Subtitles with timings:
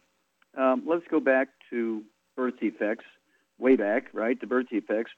[0.56, 2.05] Um, let's go back to
[2.37, 3.05] birth defects,
[3.59, 5.11] way back, right, to birth defects,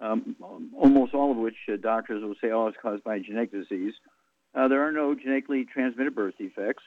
[0.00, 0.36] um,
[0.76, 3.94] almost all of which uh, doctors will say, oh, it's caused by genetic disease.
[4.54, 6.82] Uh, there are no genetically transmitted birth defects.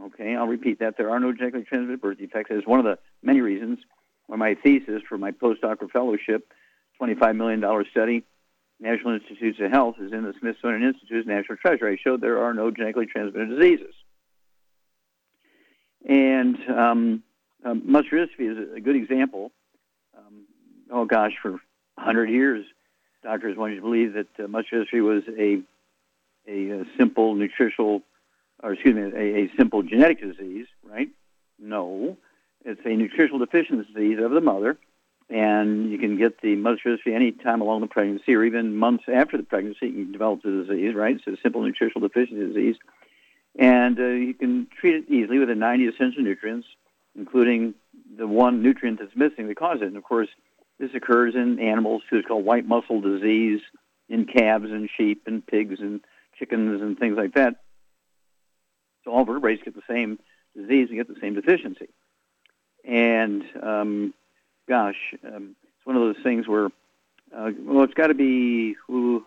[0.00, 0.96] Okay, I'll repeat that.
[0.98, 2.50] There are no genetically transmitted birth defects.
[2.50, 3.78] It's one of the many reasons
[4.26, 6.52] why my thesis for my postdoctoral fellowship,
[7.00, 8.24] $25 million study,
[8.80, 11.88] National Institutes of Health, is in the Smithsonian Institute's National Treasure.
[11.88, 13.94] I showed there are no genetically transmitted diseases.
[16.06, 17.22] And um,
[17.64, 17.96] um,
[18.38, 19.50] is a good example.
[20.16, 20.46] Um,
[20.90, 21.58] oh gosh, for
[21.96, 22.64] 100 years,
[23.22, 25.62] doctors wanted to believe that uh, muscular dystrophy was a,
[26.50, 28.02] a, a simple nutritional,
[28.62, 31.08] or excuse me, a, a, simple genetic disease, right?
[31.58, 32.16] No,
[32.64, 34.78] it's a nutritional deficiency disease of the mother,
[35.28, 39.04] and you can get the muscular dystrophy any time along the pregnancy or even months
[39.12, 39.86] after the pregnancy.
[39.86, 41.16] You can develop the disease, right?
[41.16, 42.76] It's a simple nutritional deficiency disease.
[43.58, 46.68] And uh, you can treat it easily with the 90 essential nutrients,
[47.16, 47.74] including
[48.16, 49.86] the one nutrient that's missing that causes it.
[49.86, 50.28] And of course,
[50.78, 52.02] this occurs in animals.
[52.10, 53.60] It's called white muscle disease
[54.08, 56.00] in calves and sheep and pigs and
[56.38, 57.56] chickens and things like that.
[59.04, 60.18] So all vertebrates get the same
[60.56, 61.88] disease and get the same deficiency.
[62.84, 64.14] And um,
[64.68, 66.66] gosh, um, it's one of those things where,
[67.36, 69.24] uh, well, it's got to be ooh,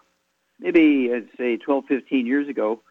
[0.60, 2.82] maybe I'd say 12, 15 years ago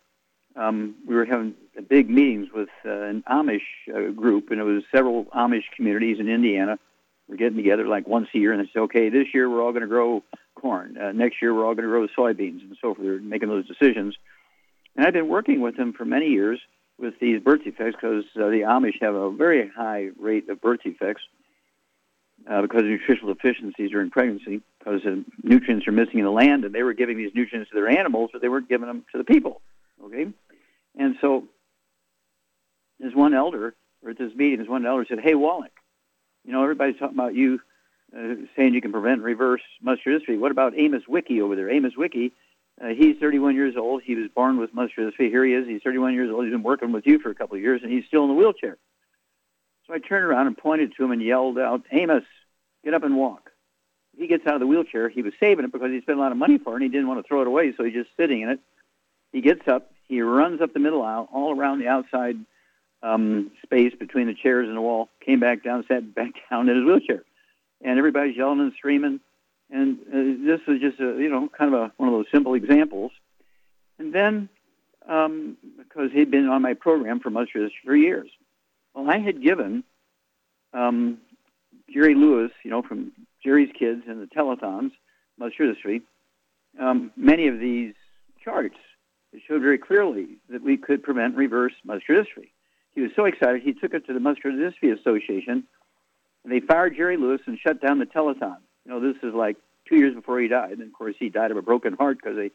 [0.58, 1.54] um, we were having
[1.88, 3.62] big meetings with uh, an Amish
[3.94, 6.78] uh, group, and it was several Amish communities in Indiana.
[7.28, 9.72] We're getting together like once a year, and they said, okay, this year we're all
[9.72, 10.22] going to grow
[10.54, 10.96] corn.
[10.96, 12.98] Uh, next year we're all going to grow soybeans, and so forth.
[13.06, 14.16] They're making those decisions.
[14.96, 16.60] And I've been working with them for many years
[16.98, 20.80] with these birth defects because uh, the Amish have a very high rate of birth
[20.82, 21.22] defects
[22.50, 26.64] uh, because of nutritional deficiencies during pregnancy, because the nutrients are missing in the land,
[26.64, 29.18] and they were giving these nutrients to their animals, but they weren't giving them to
[29.18, 29.60] the people.
[30.04, 30.28] Okay,
[30.96, 31.44] and so
[32.98, 35.72] there's one elder, or at this meeting, there's one elder said, "Hey Wallach,
[36.44, 37.60] you know everybody's talking about you
[38.16, 40.38] uh, saying you can prevent reverse muscular dystrophy.
[40.38, 41.70] What about Amos Wiki over there?
[41.70, 42.32] Amos Wiki,
[42.80, 44.02] uh, he's 31 years old.
[44.02, 45.30] He was born with muscular dystrophy.
[45.30, 45.66] Here he is.
[45.66, 46.44] He's 31 years old.
[46.44, 48.34] He's been working with you for a couple of years, and he's still in the
[48.34, 48.78] wheelchair."
[49.86, 52.24] So I turned around and pointed to him and yelled out, "Amos,
[52.84, 53.50] get up and walk."
[54.16, 55.08] He gets out of the wheelchair.
[55.08, 56.88] He was saving it because he spent a lot of money for it, and he
[56.88, 58.60] didn't want to throw it away, so he's just sitting in it.
[59.32, 62.36] He gets up, he runs up the middle aisle, all around the outside
[63.02, 66.76] um, space between the chairs and the wall, came back down, sat back down in
[66.76, 67.24] his wheelchair.
[67.82, 69.20] And everybody's yelling and screaming.
[69.70, 72.54] And uh, this was just, a, you know, kind of a, one of those simple
[72.54, 73.12] examples.
[73.98, 74.48] And then,
[75.08, 78.28] um, because he'd been on my program for much of for years,
[78.94, 79.84] well, I had given
[80.72, 81.18] um,
[81.92, 83.12] Jerry Lewis, you know, from
[83.44, 84.92] Jerry's Kids and the telethons,
[85.38, 86.02] muscular dystrophy,
[86.80, 87.94] um, many of these
[88.42, 88.76] charts
[89.46, 92.50] showed very clearly that we could prevent reverse muscular dystrophy.
[92.98, 95.62] He was so excited, he took it to the Muscular Dystrophy Association,
[96.42, 98.56] and they fired Jerry Lewis and shut down the telethon.
[98.84, 99.56] You know, this is like
[99.88, 100.72] two years before he died.
[100.72, 102.50] And of course, he died of a broken heart because they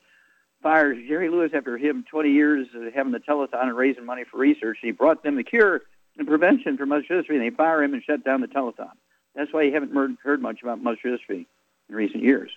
[0.62, 4.80] fired Jerry Lewis after him 20 years having the telethon and raising money for research.
[4.82, 5.84] He brought them the cure
[6.18, 8.92] and prevention for muscular dystrophy, and they fire him and shut down the telethon.
[9.36, 11.46] That's why you haven't heard much about muscular dystrophy
[11.88, 12.52] in recent years.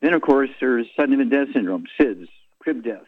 [0.00, 2.28] Then, of course, there's sudden infant death syndrome, SIDS,
[2.60, 3.02] crib death,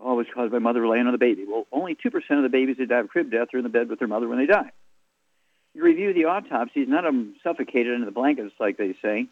[0.00, 1.44] always caused by mother laying on the baby.
[1.48, 3.88] Well, only 2% of the babies that die of crib death are in the bed
[3.88, 4.70] with their mother when they die.
[5.74, 9.28] you review the autopsies, none of them suffocated under the blankets, like they say.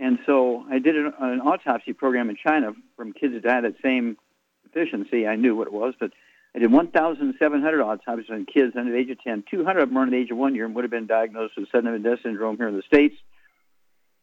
[0.00, 3.74] And so I did an, an autopsy program in China from kids that died that
[3.82, 4.16] same
[4.64, 5.26] deficiency.
[5.26, 6.12] I knew what it was, but
[6.54, 9.44] I did 1,700 autopsies on kids under the age of 10.
[9.50, 11.54] 200 of them were under the age of one year and would have been diagnosed
[11.56, 13.16] with sudden infant death syndrome here in the States.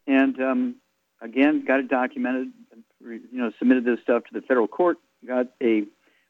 [0.06, 0.76] And um,
[1.20, 2.48] again, got it documented,
[3.00, 5.84] you know, submitted this stuff to the federal court, got a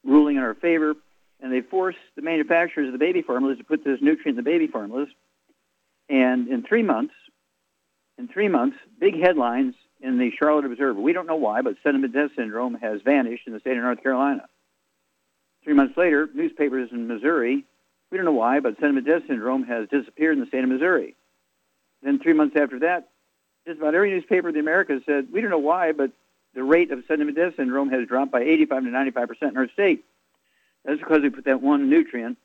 [0.04, 0.94] ruling in our favor,
[1.40, 4.50] and they forced the manufacturers of the baby formulas to put this nutrient in the
[4.50, 5.08] baby formulas.
[6.08, 7.14] And in three months,
[8.18, 11.00] in three months, big headlines in the Charlotte Observer.
[11.00, 14.02] We don't know why, but sudden death syndrome has vanished in the state of North
[14.02, 14.46] Carolina.
[15.64, 17.64] Three months later, newspapers in Missouri,
[18.10, 21.16] we don't know why, but sudden death syndrome has disappeared in the state of Missouri.
[22.02, 23.08] Then three months after that,
[23.66, 26.10] just about every newspaper in the Americas said, we don't know why, but
[26.54, 29.68] the rate of sudden death syndrome has dropped by 85 to 95 percent in our
[29.68, 30.04] state.
[30.84, 32.38] That's because we put that one nutrient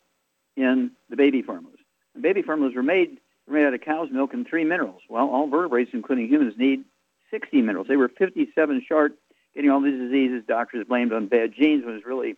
[0.56, 1.80] in the baby formulas.
[2.14, 3.18] And baby formulas were made
[3.48, 5.02] made out of cow's milk and three minerals.
[5.10, 6.84] Well, all vertebrates, including humans, need
[7.32, 7.88] 60 minerals.
[7.88, 9.14] They were 57 short,
[9.54, 10.44] getting all these diseases.
[10.48, 12.36] Doctors blamed on bad genes when it's really,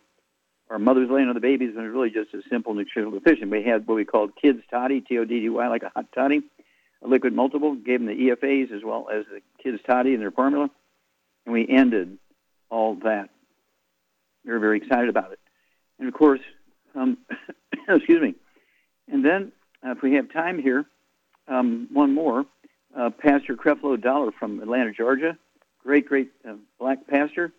[0.68, 3.46] or mothers laying on the babies when it's really just a simple nutritional deficiency.
[3.46, 6.42] We had what we called kids toddy, T-O-D-D-Y, like a hot toddy,
[7.02, 10.30] a liquid multiple, gave them the EFAs as well as the kids toddy in their
[10.30, 10.70] formula,
[11.48, 12.18] and we ended
[12.68, 13.30] all that.
[14.44, 15.40] We were very excited about it.
[15.98, 16.40] And of course,
[16.94, 17.16] um,
[17.88, 18.34] excuse me.
[19.10, 19.52] And then,
[19.84, 20.84] uh, if we have time here,
[21.48, 22.44] um, one more.
[22.96, 25.38] Uh, pastor Creflo Dollar from Atlanta, Georgia.
[25.82, 27.52] Great, great uh, black pastor.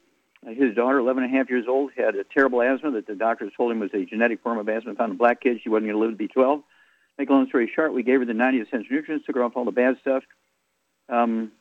[0.45, 3.15] Uh, his daughter, 11 and a half years old, had a terrible asthma that the
[3.15, 5.62] doctors told him was a genetic form of asthma found in black kids.
[5.63, 6.62] She wasn't going to live to be 12.
[7.18, 9.53] Make a long story short, we gave her the 90 essential nutrients, took her off
[9.56, 10.24] all the bad stuff.
[11.09, 11.51] Um,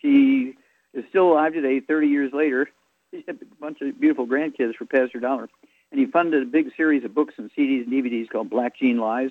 [0.00, 0.56] she
[0.94, 2.68] is still alive today, 30 years later.
[3.10, 5.48] She had a bunch of beautiful grandkids for Pastor Dollar.
[5.90, 8.98] And he funded a big series of books and CDs and DVDs called Black Gene
[8.98, 9.30] Lies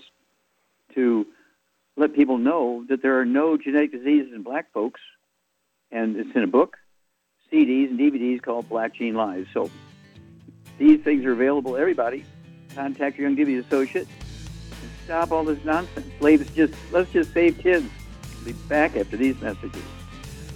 [0.95, 1.25] to
[1.97, 5.01] let people know that there are no genetic diseases in black folks,
[5.91, 6.77] and it's in a book,
[7.51, 9.45] CDs and DVDs called Black Gene Lies.
[9.53, 9.69] So
[10.77, 12.25] these things are available to everybody.
[12.75, 14.07] Contact your Young Youngevity associate
[15.03, 16.07] stop all this nonsense.
[16.19, 17.85] Let's just let's just save kids.
[18.37, 19.83] We'll be back after these messages.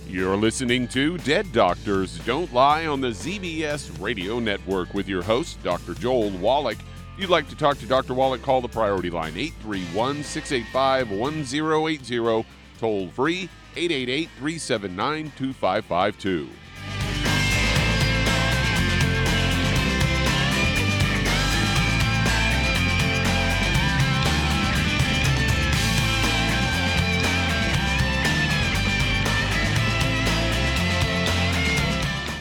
[0.09, 5.61] You're listening to Dead Doctors Don't Lie on the ZBS Radio Network with your host,
[5.63, 5.95] Dr.
[5.95, 6.77] Joel Wallach.
[7.15, 8.13] If you'd like to talk to Dr.
[8.13, 12.45] Wallach, call the priority line 831 685 1080,
[12.79, 16.47] toll free 888 379 2552.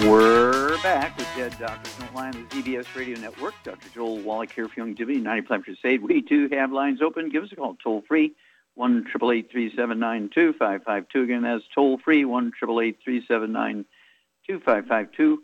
[0.00, 3.52] We're back with Dead Doctors Don't Lie on the ZBS Radio Network.
[3.62, 3.90] Dr.
[3.94, 6.02] Joel Wallach here for Young 90 Plan Crusade.
[6.02, 7.28] We do have lines open.
[7.28, 8.32] Give us a call toll free,
[8.74, 15.42] 1 2552 Again, that's toll free, 1 2552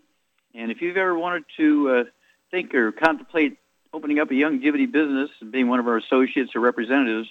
[0.54, 2.04] And if you've ever wanted to uh,
[2.50, 3.58] think or contemplate
[3.92, 7.28] opening up a Youngevity business and being one of our associates or representatives,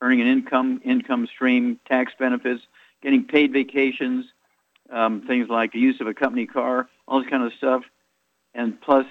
[0.00, 2.64] earning an income, income stream, tax benefits,
[3.02, 4.26] getting paid vacations,
[4.90, 7.82] um, things like the use of a company car, all this kind of stuff.
[8.54, 9.06] And plus,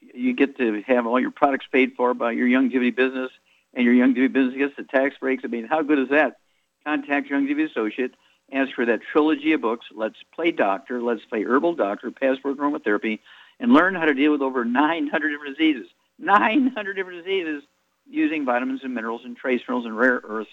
[0.00, 3.30] you get to have all your products paid for by your Young Youngevity business,
[3.74, 5.42] and your Young Youngevity business gets the tax breaks.
[5.44, 6.36] I mean, how good is that?
[6.84, 8.14] Contact your Youngevity associate.
[8.52, 13.18] Ask for that trilogy of books, Let's Play Doctor, Let's Play Herbal Doctor, Passport Aromatherapy,
[13.58, 15.88] and learn how to deal with over 900 different diseases.
[16.18, 17.64] 900 different diseases
[18.08, 20.50] using vitamins and minerals and trace minerals and rare earths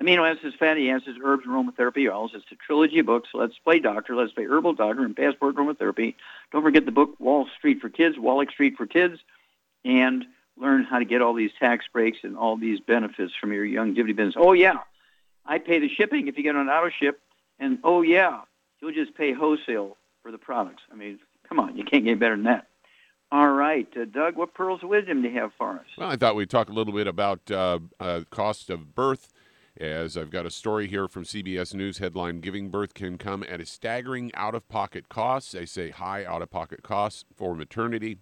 [0.00, 2.32] amino acids, fatty acids, herbs, aromatherapy oils.
[2.34, 3.28] It's a trilogy of books.
[3.32, 4.16] Let's play doctor.
[4.16, 6.14] Let's play herbal doctor and passport aromatherapy.
[6.52, 9.20] Don't forget the book Wall Street for Kids, Wallach Street for Kids,
[9.84, 10.24] and
[10.56, 14.14] learn how to get all these tax breaks and all these benefits from your Youngevity
[14.14, 14.36] business.
[14.36, 14.78] Oh yeah,
[15.46, 17.20] I pay the shipping if you get on auto ship,
[17.58, 18.42] and oh yeah,
[18.80, 20.82] you'll just pay wholesale for the products.
[20.92, 22.68] I mean, come on, you can't get better than that.
[23.32, 25.86] All right, uh, Doug, what pearls of wisdom do you have for us?
[25.98, 29.32] Well, I thought we'd talk a little bit about uh, uh, cost of birth
[29.80, 33.60] as I've got a story here from CBS News headline Giving birth can come at
[33.60, 35.52] a staggering out of pocket cost.
[35.52, 38.18] They say high out of pocket costs for maternity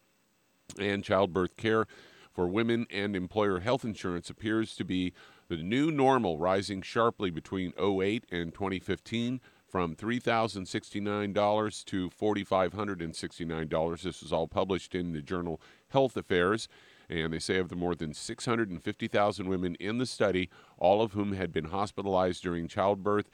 [0.78, 1.86] and childbirth care
[2.32, 5.12] for women and employer health insurance appears to be
[5.48, 14.02] the new normal, rising sharply between 08 and 2015 from $3,069 to $4,569.
[14.02, 16.68] This was all published in the journal Health Affairs.
[17.12, 21.34] And they say of the more than 650,000 women in the study, all of whom
[21.34, 23.28] had been hospitalized during childbirth,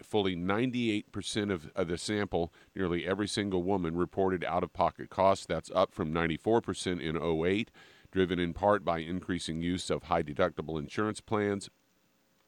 [0.00, 5.44] fully 98% of, of, the sample, nearly every single woman, reported out of pocket costs.
[5.44, 7.70] That's up from 94% in 08,
[8.12, 11.68] driven in part by increasing use of high deductible insurance plans.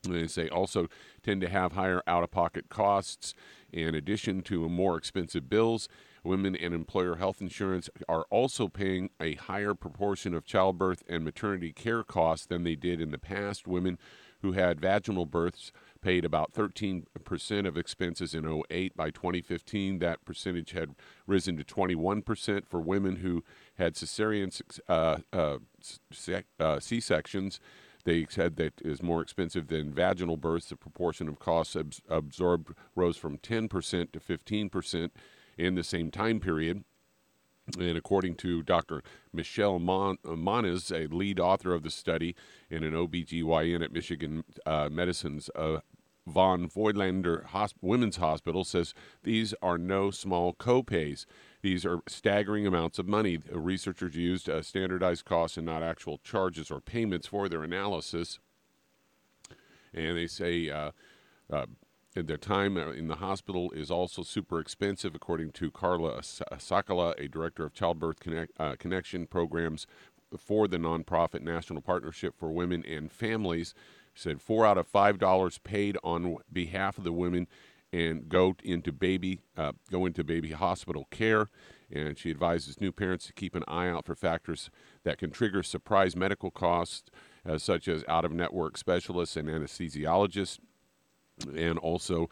[0.04, 0.87] They say also
[1.25, 3.35] tend to have higher out of pocket costs
[3.73, 5.88] in addition to more expensive bills.
[6.28, 11.73] Women and employer health insurance are also paying a higher proportion of childbirth and maternity
[11.73, 13.66] care costs than they did in the past.
[13.66, 13.97] Women
[14.42, 18.94] who had vaginal births paid about 13% of expenses in 08.
[18.94, 20.94] By 2015, that percentage had
[21.26, 23.42] risen to 21% for women who
[23.78, 24.52] had cesarean
[24.87, 25.56] uh, uh,
[26.61, 27.58] uh, C sections.
[28.04, 30.68] They said that is more expensive than vaginal births.
[30.68, 31.75] The proportion of costs
[32.06, 35.11] absorbed rose from 10% to 15%
[35.58, 36.84] in the same time period.
[37.78, 39.02] And according to Dr.
[39.30, 42.34] Michelle Mon- Moniz, a lead author of the study
[42.70, 45.80] and an OBGYN at Michigan uh, Medicine's uh,
[46.26, 51.26] von Voigtlander Hosp- Women's Hospital, says these are no small copays.
[51.60, 53.38] These are staggering amounts of money.
[53.50, 58.38] Researchers used uh, standardized costs and not actual charges or payments for their analysis.
[59.92, 60.92] And they say uh,
[61.50, 61.66] uh,
[62.26, 67.28] their time uh, in the hospital is also super expensive, according to Carla Sakala, a
[67.28, 69.87] director of childbirth connect, uh, connection programs
[70.38, 73.75] for the nonprofit National Partnership for Women and Families.
[74.14, 77.46] Said four out of five dollars paid on behalf of the women
[77.92, 81.48] and go into baby uh, go into baby hospital care.
[81.90, 84.70] And she advises new parents to keep an eye out for factors
[85.04, 87.10] that can trigger surprise medical costs,
[87.48, 90.58] uh, such as out of network specialists and anesthesiologists
[91.57, 92.28] and also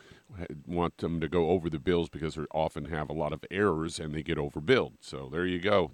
[0.67, 3.99] want them to go over the bills because they often have a lot of errors
[3.99, 4.95] and they get overbilled.
[5.01, 5.93] So there you go.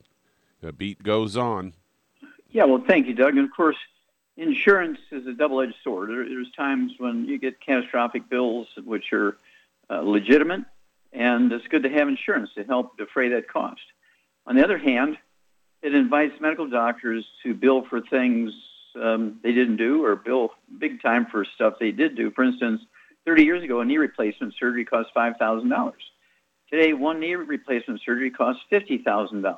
[0.61, 1.75] The beat goes on.
[2.50, 3.37] Yeah, well, thank you, Doug.
[3.37, 3.76] And of course,
[4.37, 6.11] insurance is a double-edged sword.
[6.11, 9.37] there's times when you get catastrophic bills which are
[9.90, 10.64] uh, legitimate,
[11.12, 13.81] and it's good to have insurance to help defray that cost.
[14.47, 15.19] On the other hand,
[15.83, 18.52] it invites medical doctors to bill for things
[19.00, 22.31] um, they didn't do or bill big time for stuff they did do.
[22.31, 22.83] For instance,
[23.26, 25.93] 30 years ago, a knee replacement surgery cost $5,000.
[26.71, 29.57] Today, one knee replacement surgery costs $50,000.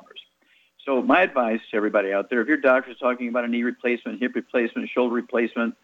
[0.85, 3.63] So my advice to everybody out there, if your doctor is talking about a knee
[3.63, 5.75] replacement, hip replacement, shoulder replacement,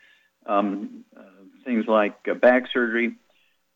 [0.46, 1.22] um, uh,
[1.66, 3.16] things like uh, back surgery,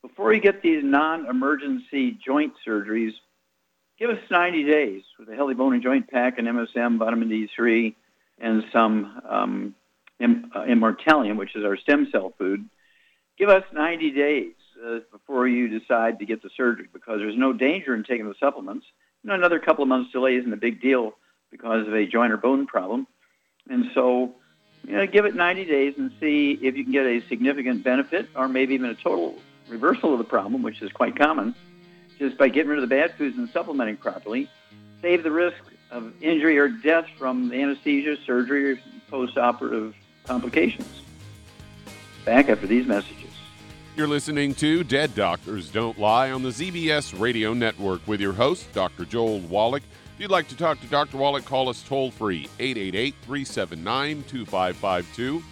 [0.01, 3.13] before you get these non-emergency joint surgeries,
[3.97, 7.95] give us 90 days with a healthy bone and joint pack and MSM, vitamin D3,
[8.37, 9.75] and some um,
[10.21, 12.69] uh, which is our stem cell food
[13.37, 14.53] give us 90 days
[14.85, 18.35] uh, before you decide to get the surgery because there's no danger in taking the
[18.39, 18.85] supplements.
[19.23, 21.13] You know, another couple of months delay isn't a big deal
[21.51, 23.07] because of a joint or bone problem.
[23.69, 24.35] And so,
[24.87, 28.29] you know, give it 90 days and see if you can get a significant benefit
[28.35, 29.35] or maybe even a total
[29.67, 31.55] reversal of the problem, which is quite common.
[32.19, 34.49] just by getting rid of the bad foods and supplementing properly,
[35.01, 35.57] save the risk
[35.91, 39.93] of injury or death from anesthesia, surgery, or post-operative
[40.25, 41.04] complications.
[42.25, 43.29] Back after these messages.
[43.95, 48.73] You're listening to Dead Doctors Don't Lie on the ZBS Radio Network with your host,
[48.73, 49.05] Dr.
[49.05, 49.83] Joel Wallach.
[50.15, 51.17] If you'd like to talk to Dr.
[51.17, 55.43] Wallach, call us toll free 888 379 2552.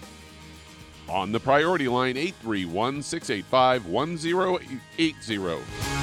[1.10, 6.03] On the priority line 831 685 1080.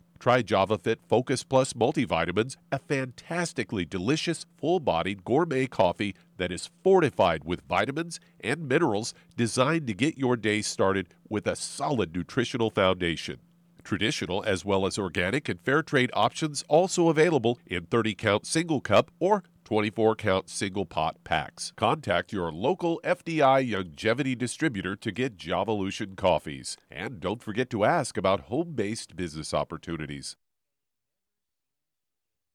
[0.21, 7.43] Try JavaFit Focus Plus multivitamins, a fantastically delicious, full bodied gourmet coffee that is fortified
[7.43, 13.39] with vitamins and minerals designed to get your day started with a solid nutritional foundation.
[13.83, 18.79] Traditional as well as organic and fair trade options also available in 30 count single
[18.79, 21.71] cup or 24 count single pot packs.
[21.77, 26.75] Contact your local FDI Youngevity distributor to get Javalution coffees.
[26.91, 30.35] And don't forget to ask about home based business opportunities.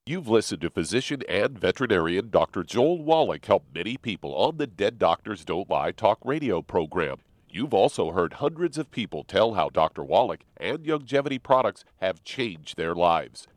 [0.05, 2.63] You've listened to physician and veterinarian Dr.
[2.63, 7.17] Joel Wallach help many people on the Dead Doctors Don't Lie talk radio program.
[7.49, 10.05] You've also heard hundreds of people tell how Dr.
[10.05, 13.49] Wallach and Youngevity products have changed their lives.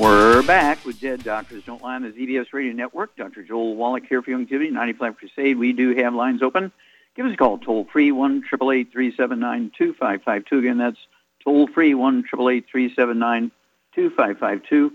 [0.00, 3.14] We're back with Dead Doctors Don't Lie on the ZBS Radio Network.
[3.16, 3.42] Dr.
[3.42, 5.58] Joel Wallach here for Youngevity, 95 Crusade.
[5.58, 6.72] We do have lines open.
[7.14, 10.58] Give us a call, toll free, 1 379 2552.
[10.58, 10.96] Again, that's
[11.44, 14.92] toll free, 1 2552.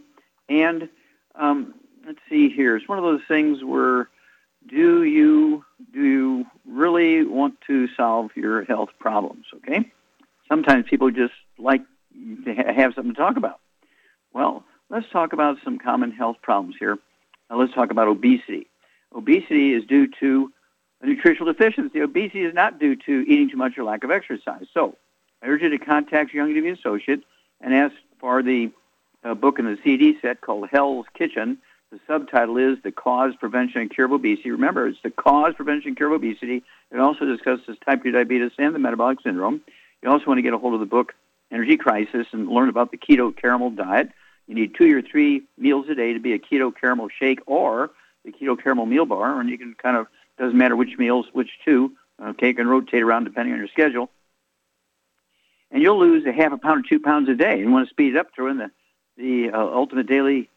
[0.49, 0.89] And
[1.35, 1.75] um,
[2.07, 2.75] let's see here.
[2.75, 4.09] It's one of those things where
[4.65, 5.63] do you
[5.93, 9.45] do you really want to solve your health problems?
[9.57, 9.91] Okay.
[10.49, 11.83] Sometimes people just like
[12.45, 13.59] to have something to talk about.
[14.33, 14.63] Well,
[14.95, 16.97] let's talk about some common health problems here.
[17.49, 18.67] Now, let's talk about obesity.
[19.13, 20.51] Obesity is due to
[21.01, 21.99] a nutritional deficiency.
[21.99, 24.65] Obesity is not due to eating too much or lack of exercise.
[24.73, 24.95] So,
[25.43, 27.23] I urge you to contact your Young Youngevity associate
[27.59, 28.71] and ask for the
[29.25, 31.57] uh, book in the CD set called Hell's Kitchen.
[31.91, 34.51] The subtitle is The Cause, Prevention, and Cure of Obesity.
[34.51, 36.63] Remember, it's the cause, prevention, and cure of obesity.
[36.91, 39.61] It also discusses type 2 diabetes and the metabolic syndrome.
[40.01, 41.13] You also want to get a hold of the book
[41.51, 44.09] Energy Crisis and learn about the keto caramel diet
[44.47, 47.91] You need two or three meals a day to be a keto caramel shake or
[48.23, 51.49] the keto caramel meal bar, and you can kind of doesn't matter which meals, which
[51.63, 51.93] two.
[52.21, 54.09] Okay, you can rotate around depending on your schedule,
[55.71, 57.59] and you'll lose a half a pound or two pounds a day.
[57.59, 58.71] You want to speed it up, throw in the
[59.17, 60.49] the uh, ultimate daily.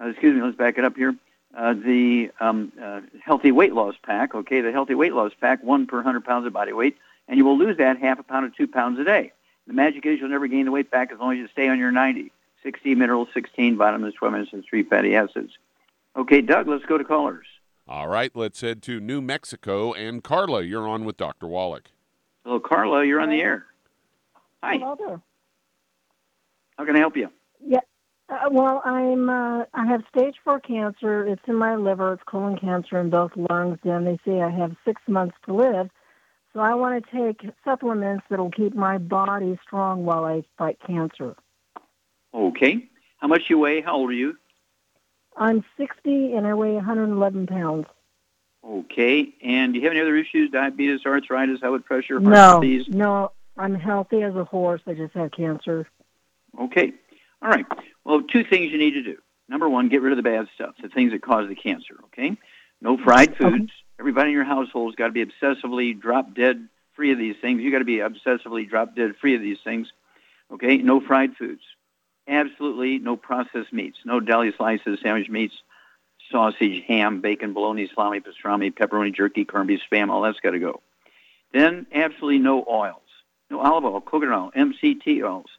[0.00, 1.14] Uh, excuse me, let's back it up here.
[1.56, 4.34] Uh, the um, uh, healthy weight loss pack.
[4.34, 7.44] Okay, the healthy weight loss pack, one per hundred pounds of body weight, and you
[7.44, 9.32] will lose that half a pound or two pounds a day.
[9.66, 11.78] The magic is you'll never gain the weight back as long as you stay on
[11.78, 12.32] your 90.
[12.62, 15.52] 60 minerals, 16 vitamins, 12 minutes, and 3 fatty acids.
[16.16, 17.46] Okay, Doug, let's go to callers.
[17.86, 19.92] All right, let's head to New Mexico.
[19.92, 21.46] And Carla, you're on with Dr.
[21.46, 21.90] Wallach.
[22.44, 23.66] Hello, Carla, you're on the air.
[24.62, 24.76] Hi.
[24.78, 25.20] Hello there.
[26.78, 27.28] How can I help you?
[27.64, 27.80] Yeah.
[28.28, 29.28] Uh, well, I'm.
[29.28, 31.26] Uh, I have stage four cancer.
[31.26, 32.14] It's in my liver.
[32.14, 35.90] It's colon cancer in both lungs, and they say I have six months to live.
[36.52, 41.34] So I want to take supplements that'll keep my body strong while I fight cancer.
[42.34, 42.88] Okay.
[43.18, 43.80] How much you weigh?
[43.80, 44.36] How old are you?
[45.36, 47.86] I'm 60 and I weigh 111 pounds.
[48.64, 49.32] Okay.
[49.42, 50.50] And do you have any other issues?
[50.50, 52.86] Diabetes, arthritis, high blood pressure, heart No, disease?
[52.88, 54.82] no, I'm healthy as a horse.
[54.86, 55.88] I just have cancer.
[56.58, 56.92] Okay.
[57.42, 57.66] All right.
[58.04, 59.18] Well, two things you need to do.
[59.48, 61.96] Number one, get rid of the bad stuff, the things that cause the cancer.
[62.06, 62.36] Okay.
[62.80, 63.72] No fried foods.
[63.98, 67.60] Everybody in your household's got to be obsessively drop dead free of these things.
[67.62, 69.88] You got to be obsessively drop dead free of these things.
[70.52, 70.78] Okay.
[70.78, 71.62] No fried foods.
[72.28, 73.98] Absolutely no processed meats.
[74.04, 75.54] No deli slices, sandwich meats,
[76.30, 80.10] sausage, ham, bacon, bologna, salami, pastrami, pepperoni, jerky, corned beef, spam.
[80.10, 80.80] All that's got to go.
[81.52, 83.02] Then absolutely no oils.
[83.50, 85.50] No olive oil, coconut oil, MCT oils.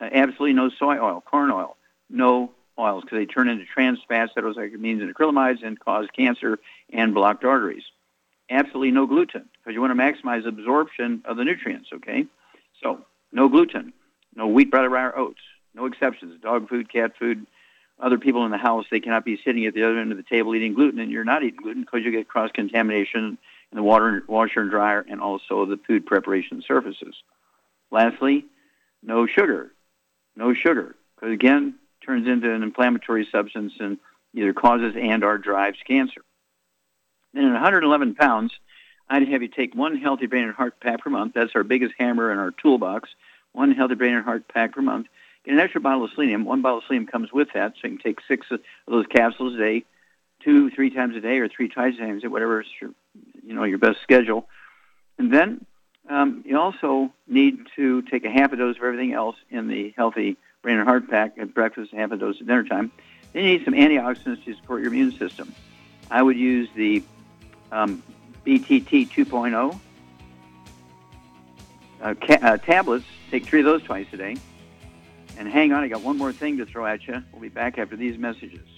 [0.00, 1.76] Uh, absolutely no soy oil, corn oil.
[2.10, 6.58] No oils because they turn into trans fats, heterocyclamines, and acrylamides and cause cancer
[6.92, 7.84] and blocked arteries.
[8.50, 12.26] Absolutely no gluten because you want to maximize absorption of the nutrients, okay?
[12.82, 13.92] So, no gluten,
[14.34, 15.40] no wheat, bread, or oats,
[15.80, 16.40] no exceptions.
[16.40, 17.46] Dog food, cat food,
[17.98, 20.24] other people in the house, they cannot be sitting at the other end of the
[20.24, 23.38] table eating gluten, and you're not eating gluten because you get cross contamination
[23.72, 27.14] in the water, washer and dryer, and also the food preparation surfaces.
[27.90, 28.44] Lastly,
[29.02, 29.72] no sugar.
[30.36, 33.98] No sugar, because again, turns into an inflammatory substance and
[34.32, 36.22] either causes and or drives cancer.
[37.34, 38.52] Then at 111 pounds,
[39.08, 41.34] I'd have you take one healthy brain and heart pack per month.
[41.34, 43.10] That's our biggest hammer in our toolbox.
[43.52, 45.08] One healthy brain and heart pack per month.
[45.44, 46.44] Get an extra bottle of selenium.
[46.44, 49.54] One bottle of selenium comes with that, so you can take six of those capsules
[49.54, 49.84] a day,
[50.44, 52.90] two, three times a day, or three times a day, whatever is your,
[53.44, 54.46] you know, your best schedule.
[55.18, 55.64] And then
[56.08, 59.94] um, you also need to take a half a dose of everything else in the
[59.96, 62.92] healthy brain and heart pack at breakfast, half a dose at dinner time.
[63.32, 65.54] Then you need some antioxidants to support your immune system.
[66.10, 67.02] I would use the
[67.72, 68.02] um,
[68.44, 69.80] BTT 2.0
[72.02, 73.06] uh, ca- uh, tablets.
[73.30, 74.36] Take three of those twice a day.
[75.40, 77.14] And hang on, I got one more thing to throw at you.
[77.32, 78.68] We'll be back after these messages.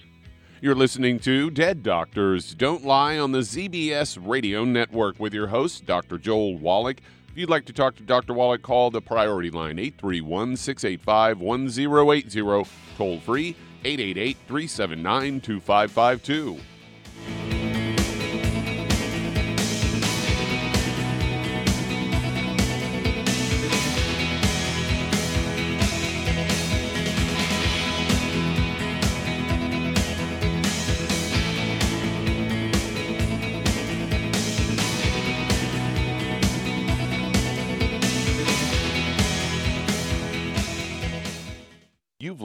[0.61, 5.85] You're listening to Dead Doctors Don't Lie on the ZBS Radio Network with your host,
[5.85, 6.17] Dr.
[6.17, 7.01] Joel Wallach.
[7.27, 8.33] If you'd like to talk to Dr.
[8.33, 16.59] Wallach, call the priority line 831 685 1080, toll free 888 379 2552.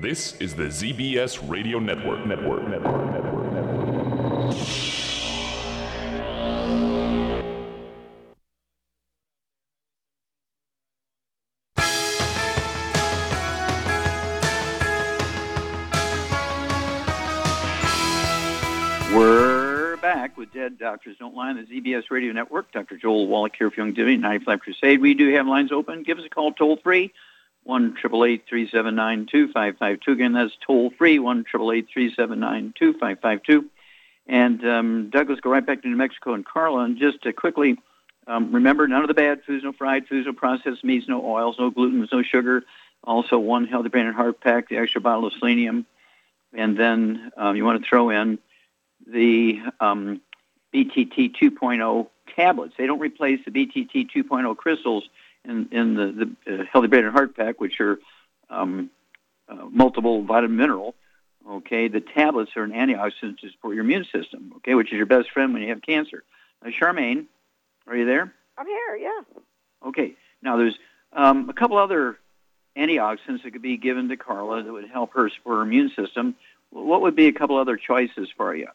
[0.00, 2.24] This is the ZBS Radio Network.
[2.24, 2.68] Network.
[2.68, 3.12] Network.
[3.12, 3.52] Network.
[3.52, 3.88] Network.
[19.12, 22.70] We're back with Dead Doctors Don't Lie on the ZBS Radio Network.
[22.70, 22.96] Dr.
[22.96, 25.00] Joel Wallach here for Young Youngevity, 95 Crusade.
[25.00, 26.04] We do have lines open.
[26.04, 27.12] Give us a call toll free,
[27.68, 30.12] one triple eight three seven nine two five five two.
[30.12, 33.68] Again, that's toll free, one triple eight three seven nine two five five two.
[34.26, 36.84] And um, Douglas, go right back to New Mexico and Carla.
[36.84, 37.78] And just to quickly
[38.26, 41.56] um, remember, none of the bad foods, no fried foods, no processed meats, no oils,
[41.58, 42.64] no gluten, no sugar.
[43.04, 45.84] Also, one healthy brain and heart pack, the extra bottle of selenium,
[46.54, 48.38] and then um, you want to throw in
[49.06, 50.22] the um,
[50.74, 52.74] BTT 2.0 tablets.
[52.78, 55.04] They don't replace the BTT 2.0 crystals
[55.44, 57.98] in, in the, the uh, Healthy Brain and Heart Pack, which are
[58.50, 58.90] um,
[59.48, 60.94] uh, multiple vitamin mineral.
[61.48, 64.52] Okay, the tablets are an antioxidant to support your immune system.
[64.56, 66.22] Okay, which is your best friend when you have cancer.
[66.62, 67.26] Now, Charmaine,
[67.86, 68.32] are you there?
[68.58, 68.96] I'm here.
[68.96, 69.40] Yeah.
[69.86, 70.14] Okay.
[70.42, 70.78] Now, there's
[71.12, 72.18] um, a couple other
[72.76, 76.34] antioxidants that could be given to Carla that would help her support her immune system.
[76.70, 78.68] What would be a couple other choices for you?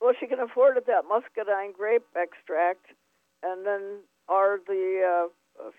[0.00, 0.86] Well, she can afford it.
[0.86, 2.86] That muscadine grape extract,
[3.42, 5.28] and then are the uh,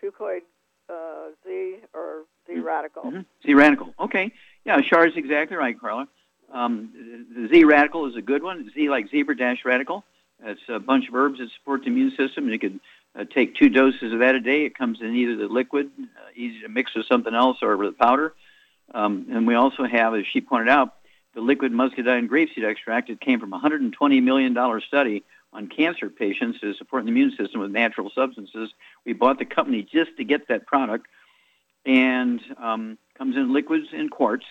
[0.03, 0.41] fucoid
[0.89, 3.03] uh, Z or Z radical.
[3.03, 3.21] Mm-hmm.
[3.45, 3.93] Z radical.
[3.99, 4.31] Okay.
[4.65, 6.07] Yeah, Char is exactly right, Carla.
[6.51, 8.69] Um, the Z radical is a good one.
[8.73, 10.03] Z like zebra dash radical.
[10.43, 12.49] It's a bunch of herbs that support the immune system.
[12.49, 12.79] You could
[13.15, 14.65] uh, take two doses of that a day.
[14.65, 17.97] It comes in either the liquid, uh, easy to mix with something else, or with
[17.97, 18.33] powder.
[18.93, 20.95] Um, and we also have, as she pointed out,
[21.33, 23.09] the liquid muscadine grapeseed extract.
[23.09, 27.61] It came from a $120 million study on cancer patients to support the immune system
[27.61, 28.69] with natural substances.
[29.05, 31.07] We bought the company just to get that product,
[31.85, 34.45] and um, comes in liquids in quarts.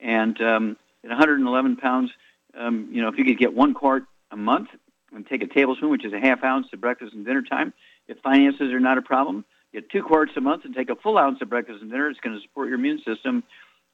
[0.00, 2.10] And um, at 111 pounds,
[2.54, 4.68] um, you know, if you could get one quart a month
[5.14, 7.72] and take a tablespoon, which is a half ounce at breakfast and dinner time,
[8.08, 11.18] if finances are not a problem, get two quarts a month and take a full
[11.18, 12.08] ounce at breakfast and dinner.
[12.08, 13.44] It's going to support your immune system.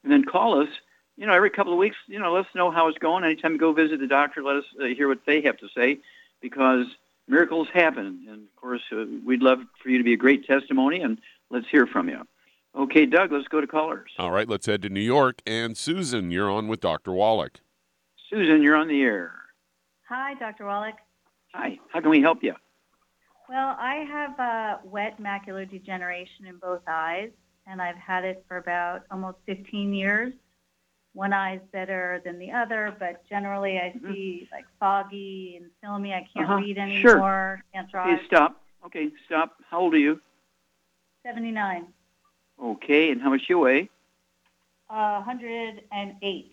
[0.03, 0.69] And then call us
[1.17, 3.23] you know, every couple of weeks, you know, let us know how it's going.
[3.23, 5.97] Anytime you go visit the doctor, let us uh, hear what they have to say
[6.41, 6.85] because
[7.27, 8.25] miracles happen.
[8.29, 11.19] And of course, uh, we'd love for you to be a great testimony and
[11.49, 12.21] let's hear from you.
[12.75, 14.11] Okay, Doug, let's go to callers.
[14.19, 15.41] All right, let's head to New York.
[15.47, 17.11] And Susan, you're on with Dr.
[17.11, 17.59] Wallach.
[18.29, 19.31] Susan, you're on the air.
[20.09, 20.65] Hi, Dr.
[20.65, 20.95] Wallach.
[21.53, 22.53] Hi, how can we help you?
[23.49, 27.31] Well, I have uh, wet macular degeneration in both eyes,
[27.65, 30.33] and I've had it for about almost 15 years
[31.17, 34.11] one eye's better than the other, but generally I Mm-hmm.
[34.13, 36.13] see like foggy and filmy.
[36.13, 36.57] I can't Uh-huh.
[36.59, 36.83] read Sure.
[37.15, 37.63] anymore.
[37.73, 38.17] Can't drive.
[38.19, 38.61] Okay, stop.
[38.85, 39.57] Okay, stop.
[39.69, 40.21] How old are you?
[41.25, 41.87] 79.
[42.61, 43.89] Okay, and how much do you weigh?
[44.89, 46.51] Uh, 108.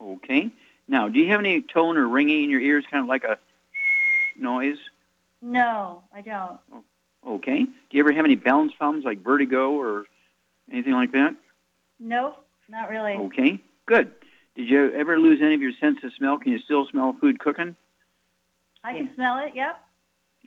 [0.00, 0.50] Okay.
[0.86, 3.38] Now, do you have any tone or ringing in your ears, kind of like a
[4.36, 4.76] noise?
[5.40, 6.58] No, I don't.
[7.26, 7.64] Okay.
[7.64, 10.04] Do you ever have any balance problems like vertigo or
[10.70, 11.34] anything like that?
[11.98, 13.12] Nope, not really.
[13.12, 14.12] Okay, good.
[14.54, 16.38] Did you ever lose any of your sense of smell?
[16.38, 17.74] Can you still smell food cooking?
[18.84, 19.52] I can smell it.
[19.54, 19.80] Yep.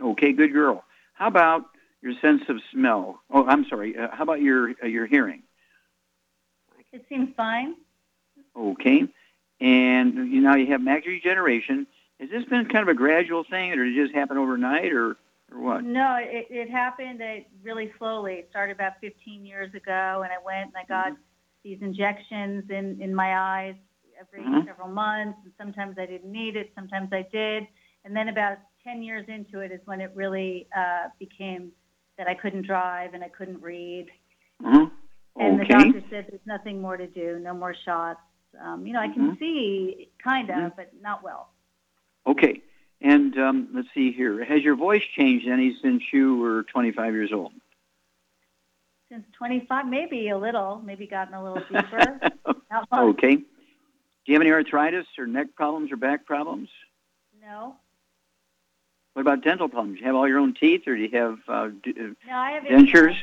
[0.01, 0.83] Okay, good girl.
[1.13, 1.65] How about
[2.01, 3.21] your sense of smell?
[3.31, 3.97] Oh, I'm sorry.
[3.97, 5.43] Uh, how about your uh, your hearing?
[6.93, 7.75] It seems fine.
[8.55, 9.03] Okay,
[9.59, 11.87] and you now you have macular degeneration.
[12.19, 15.17] Has this been kind of a gradual thing, or did it just happen overnight, or
[15.51, 15.83] or what?
[15.83, 18.35] No, it, it happened uh, really slowly.
[18.35, 21.21] It started about 15 years ago, and I went and I got Mm-hmm.
[21.67, 23.75] These injections in, in my eyes
[24.19, 24.65] every Mhm.
[24.65, 27.67] several months, and sometimes I didn't need it, sometimes I did.
[28.05, 31.73] And then about 10 years into it is when it really uh, became
[32.17, 34.07] that I couldn't drive and I couldn't read.
[34.63, 34.91] Mhm.
[35.39, 38.21] And the doctor said there's nothing more to do, no more shots.
[38.59, 39.39] Um, you know, I can Mhm.
[39.39, 40.75] see kind of, Mhm.
[40.77, 41.49] but not well.
[42.25, 42.61] Okay,
[43.01, 44.43] and um, let's see here.
[44.43, 47.53] Has your voice changed any since you were 25 years old?
[49.09, 52.19] Since 25, maybe a little, maybe gotten a little deeper.
[52.93, 53.35] Okay.
[53.37, 53.43] Do
[54.25, 56.67] you have any arthritis or neck problems or back problems?
[57.41, 57.75] No.
[59.13, 59.95] What about dental problems?
[59.97, 62.33] Do you have all your own teeth, or do you have uh, d- uh, No,
[62.33, 63.15] I have dentures?
[63.15, 63.19] implants.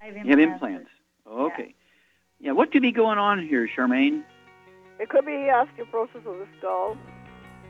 [0.00, 0.62] I have You have implants.
[0.62, 0.90] implants.
[1.28, 1.74] Okay.
[2.38, 2.52] Yeah.
[2.52, 4.22] What could be going on here, Charmaine?
[5.00, 6.96] It could be osteoporosis of the skull.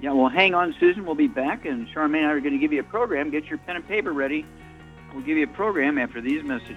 [0.03, 0.13] Yeah.
[0.13, 1.07] Well, hang on, Susan.
[1.07, 3.31] We'll be back, and Charmaine and I are going to give you a program.
[3.31, 4.45] Get your pen and paper ready.
[5.15, 6.77] We'll give you a program after these messages.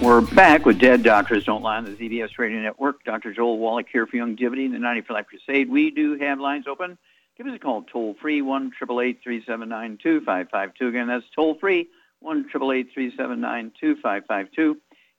[0.00, 3.02] We're back with Dead Doctors Don't Lie on the ZBS Radio Network.
[3.02, 3.34] Dr.
[3.34, 5.68] Joel Wallach here for Youngevity and the 90 for Life Crusade.
[5.68, 6.96] We do have lines open.
[7.36, 10.86] Give us a call toll free, 1 379 2552.
[10.86, 11.88] Again, that's toll free,
[12.20, 13.72] 1 379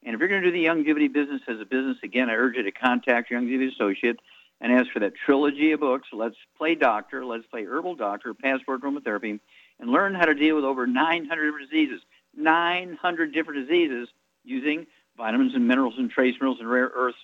[0.06, 2.56] And if you're going to do the Youngevity business as a business, again, I urge
[2.56, 4.22] you to contact your Youngevity associate
[4.62, 8.82] and ask for that trilogy of books, Let's Play Doctor, Let's Play Herbal Doctor, Passport
[8.84, 9.42] Aromatherapy,
[9.82, 12.02] and learn how to deal with over 900 different diseases.
[12.38, 14.08] 900 different diseases
[14.44, 14.88] using
[15.18, 17.18] vitamins and minerals and trace minerals and rare earths,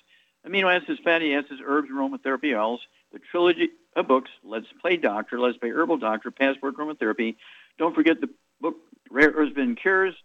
[0.48, 2.82] amino acids, fatty acids, herbs, and aromatherapy oils.
[3.14, 7.36] The trilogy of books, Let's Play Doctor, Let's Play Herbal Doctor, Passport Aromatherapy.
[7.78, 8.76] Don't forget the book,
[9.10, 10.16] Rare Earths and Cures,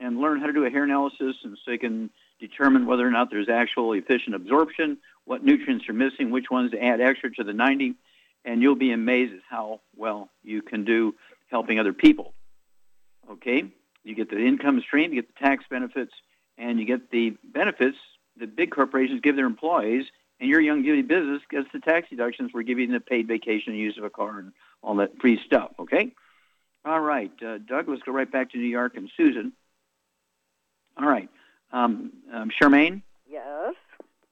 [0.00, 3.10] and learn how to do a hair analysis and so you can determine whether or
[3.10, 7.44] not there's actual efficient absorption, what nutrients are missing, which ones to add extra to
[7.44, 7.94] the 90,
[8.44, 11.14] and you'll be amazed at how well you can do
[11.50, 12.34] helping other people.
[13.30, 13.64] Okay,
[14.04, 16.12] you get the income stream, you get the tax benefits,
[16.58, 17.96] and you get the benefits
[18.38, 20.06] that big corporations give their employees,
[20.40, 23.96] and your Youngevity business gets the tax deductions for giving the paid vacation and use
[23.96, 24.52] of a car and
[24.82, 25.72] all that free stuff.
[25.78, 26.12] Okay.
[26.84, 27.88] All right, uh, Doug.
[27.88, 29.52] Let's go right back to New York and Susan.
[30.96, 31.28] All right,
[31.72, 33.02] um, um, Charmaine.
[33.28, 33.74] Yes.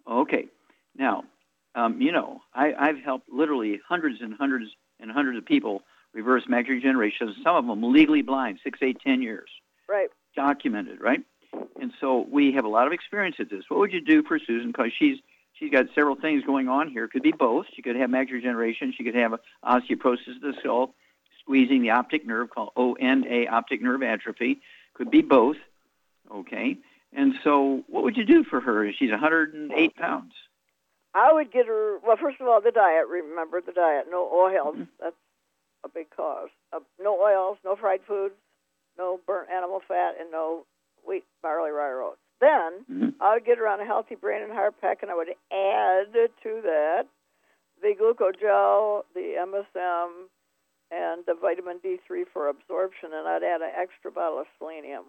[0.08, 0.46] Okay.
[0.96, 1.24] Now,
[1.74, 4.70] um, you know, I, I've helped literally hundreds and hundreds
[5.00, 7.34] and hundreds of people reverse macular degeneration.
[7.42, 9.50] Some of them legally blind, six, eight, ten years.
[9.88, 10.08] Right.
[10.36, 11.22] Documented, right?
[11.80, 13.64] And so we have a lot of experience at this.
[13.68, 14.68] What would you do for Susan?
[14.68, 15.18] Because she's
[15.54, 17.08] she's got several things going on here.
[17.08, 17.66] Could be both.
[17.74, 18.92] She could have macular degeneration.
[18.96, 19.34] She could have
[19.64, 20.94] osteoporosis of the skull,
[21.40, 24.60] squeezing the optic nerve called ONA, optic nerve atrophy.
[24.94, 25.56] Could be both.
[26.32, 26.78] Okay.
[27.12, 28.90] And so, what would you do for her?
[28.92, 30.32] She's 108 pounds.
[31.14, 31.98] I would get her.
[32.04, 33.06] Well, first of all, the diet.
[33.08, 34.06] Remember the diet.
[34.10, 34.74] No oils.
[34.74, 34.84] Mm-hmm.
[35.00, 35.16] That's
[35.84, 36.48] a big cause.
[36.72, 37.58] Uh, no oils.
[37.64, 38.34] No fried foods.
[38.98, 40.66] No burnt animal fat, and no
[41.06, 42.18] wheat, barley, rye, oats.
[42.40, 43.08] Then Mm-hmm.
[43.22, 46.60] I would get around a healthy brain and heart pack, and I would add to
[46.62, 47.04] that
[47.82, 50.08] the glucogel, the MSM,
[50.90, 55.04] and the vitamin D3 for absorption, and I'd add an extra bottle of selenium.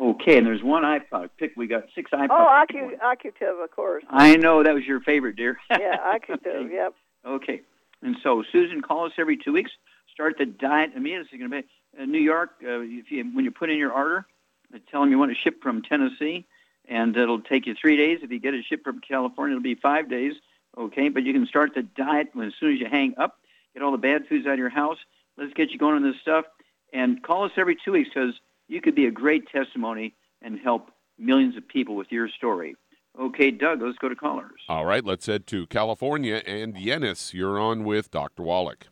[0.00, 1.38] Okay, and there's one product.
[1.38, 1.52] Pick.
[1.56, 2.26] We got six eye Oh,
[2.66, 2.74] products.
[2.74, 4.02] Acu- of course.
[4.10, 5.56] I know that was your favorite, dear.
[5.70, 6.70] yeah, Accutive.
[6.72, 6.94] Yep.
[7.26, 7.60] Okay.
[8.02, 9.70] And so, Susan, call us every two weeks.
[10.12, 11.28] Start the diet immediately.
[11.32, 11.68] It's going to be
[11.98, 12.50] in New York.
[12.62, 14.26] Uh, if you, when you put in your order,
[14.74, 16.46] uh, tell them you want to ship from Tennessee,
[16.88, 18.20] and it'll take you three days.
[18.22, 20.34] If you get it shipped from California, it'll be five days.
[20.76, 23.38] Okay, but you can start the diet when, as soon as you hang up.
[23.74, 24.98] Get all the bad foods out of your house.
[25.36, 26.44] Let's get you going on this stuff,
[26.92, 28.34] and call us every two weeks because
[28.68, 32.76] you could be a great testimony and help millions of people with your story.
[33.18, 34.60] Okay, Doug, let's go to callers.
[34.68, 36.42] All right, let's head to California.
[36.46, 38.42] And Yenis, you're on with Dr.
[38.42, 38.88] Wallach.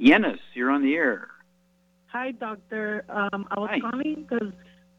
[0.00, 1.28] Yenis, you're on the air.
[2.16, 3.04] Hi, doctor.
[3.10, 4.50] Um, I was calling because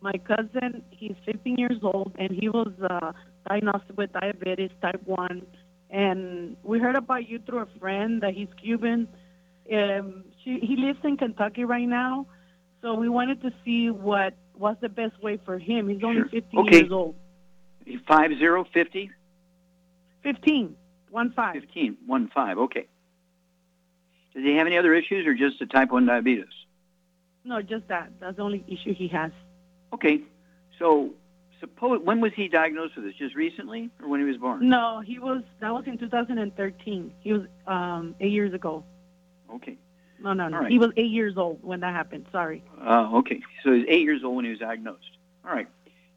[0.01, 3.11] my cousin, he's 15 years old, and he was uh,
[3.49, 5.41] diagnosed with diabetes type 1.
[5.89, 9.07] And we heard about you through a friend that he's Cuban.
[9.73, 12.27] Um, she, he lives in Kentucky right now.
[12.83, 15.89] So we wanted to see what what's the best way for him.
[15.89, 16.77] He's only 15 Okay.
[16.81, 17.15] years old.
[18.07, 19.09] Five zero fifty
[20.21, 20.75] 15,
[21.09, 21.55] one five.
[21.55, 22.59] fifteen one five.
[22.59, 22.85] Okay.
[24.35, 26.45] Does he have any other issues or just the type one diabetes?
[27.47, 28.11] No, just that.
[28.19, 29.31] That's the only issue he has.
[29.93, 30.21] Okay.
[30.79, 31.11] So
[31.61, 33.15] suppose when was he diagnosed with this?
[33.15, 34.67] Just recently or when he was born?
[34.67, 35.43] No, he was.
[35.61, 37.13] That was in 2013.
[37.21, 38.83] He was um, eight years ago.
[39.49, 39.77] Okay.
[40.19, 40.59] No, no, no.
[40.59, 40.71] Right.
[40.71, 42.25] He was eight years old when that happened.
[42.33, 42.61] Sorry.
[42.85, 43.41] Uh, okay.
[43.63, 45.17] So he's eight years old when he was diagnosed.
[45.45, 45.69] All right.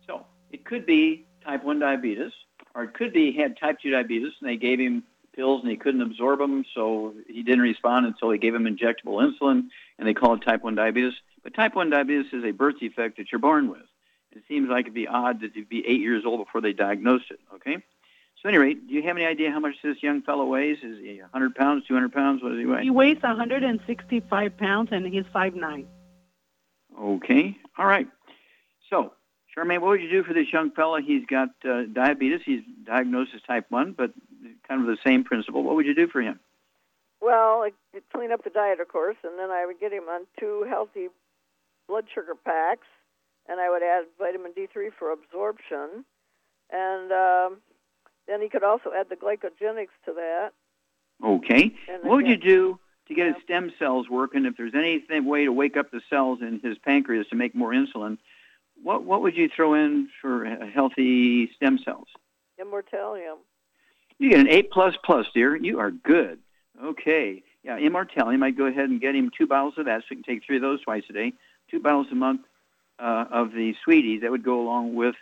[0.09, 2.33] So it could be type 1 diabetes,
[2.75, 5.05] or it could be he had type 2 diabetes and they gave him
[5.35, 9.23] pills and he couldn't absorb them, so he didn't respond until they gave him injectable
[9.23, 9.69] insulin
[10.01, 11.13] and they call it type 1 diabetes.
[11.45, 13.83] But type 1 diabetes is a birth defect that you're born with.
[14.33, 17.31] It seems like it'd be odd that you'd be eight years old before they diagnosed
[17.31, 17.77] it, okay?
[18.41, 20.79] So, at any rate, do you have any idea how much this young fellow weighs?
[20.83, 22.43] Is he 100 pounds, 200 pounds?
[22.43, 22.85] What does he weigh?
[22.85, 25.85] He weighs 165 pounds and he's 5'9".
[26.99, 27.59] Okay.
[27.77, 28.09] All right.
[28.89, 29.13] So,
[29.55, 30.99] Charmaine, what would you do for this young fellow?
[31.03, 32.41] He's got uh, diabetes.
[32.47, 34.13] He's diagnosed as type 1, but
[34.67, 35.63] kind of the same principle.
[35.63, 36.41] What would you do for him?
[37.21, 40.27] Well, I'd clean up the diet, of course, and then I would get him on
[40.39, 41.09] two healthy
[41.89, 42.87] blood sugar packs,
[43.49, 46.05] and I would add vitamin D3 for absorption,
[46.71, 47.59] and um,
[48.27, 50.51] then he could also add the glycogenics to that.
[51.23, 51.75] Okay.
[51.89, 54.47] And What would you do to get his stem cells working?
[54.47, 57.73] If there's any way to wake up the cells in his pancreas to make more
[57.73, 58.19] insulin,
[58.83, 62.09] what what would you throw in for healthy stem cells?
[62.59, 63.39] Immortalium.
[64.19, 65.57] You get an A plus plus, dear.
[65.57, 66.39] You are good.
[66.83, 67.43] Okay.
[67.63, 68.43] Yeah, immortalium.
[68.43, 70.57] I'd go ahead and get him two bottles of that, so he can take three
[70.57, 71.33] of those twice a day.
[71.71, 72.43] Two bottles a month
[72.99, 74.23] uh, of the sweeties.
[74.23, 75.15] That would go along with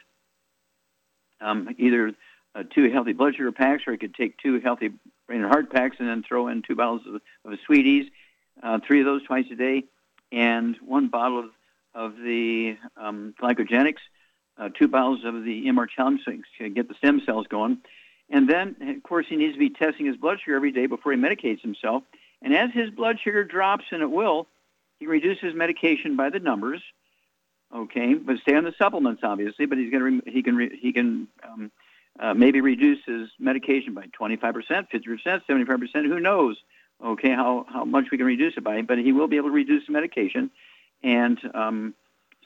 [1.40, 2.12] um, either
[2.54, 4.90] uh, two healthy blood sugar packs, or he could take two healthy
[5.26, 8.06] brain and heart packs, and then throw in two bottles of, of sweeties,
[8.62, 9.84] uh, three of those twice a day,
[10.30, 11.50] and one bottle of,
[11.94, 14.00] of the um, glycogenics,
[14.58, 17.78] uh, two bottles of the immortalium, so he can get the stem cells going.
[18.30, 21.12] And then, of course, he needs to be testing his blood sugar every day before
[21.12, 22.02] he medicates himself.
[22.42, 24.46] And as his blood sugar drops, and it will,
[24.98, 26.82] he reduces medication by the numbers.
[27.74, 29.66] Okay, but stay on the supplements, obviously.
[29.66, 31.70] But he's going to he can re- he can um,
[32.18, 36.06] uh, maybe reduce his medication by 25 percent, 50 percent, 75 percent.
[36.06, 36.56] Who knows?
[37.04, 38.80] Okay, how how much we can reduce it by?
[38.82, 40.50] But he will be able to reduce the medication.
[41.02, 41.94] And um,